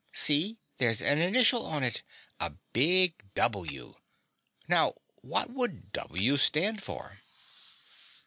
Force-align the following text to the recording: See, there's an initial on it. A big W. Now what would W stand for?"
See, 0.13 0.57
there's 0.79 1.03
an 1.03 1.19
initial 1.19 1.63
on 1.63 1.83
it. 1.83 2.01
A 2.39 2.53
big 2.73 3.31
W. 3.35 3.93
Now 4.67 4.95
what 5.17 5.51
would 5.51 5.91
W 5.91 6.37
stand 6.37 6.81
for?" 6.81 7.19